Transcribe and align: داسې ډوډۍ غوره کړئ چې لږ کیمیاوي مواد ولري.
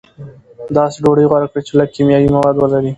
داسې 0.77 0.97
ډوډۍ 1.03 1.25
غوره 1.29 1.47
کړئ 1.51 1.61
چې 1.67 1.73
لږ 1.79 1.89
کیمیاوي 1.95 2.29
مواد 2.35 2.55
ولري. 2.57 2.89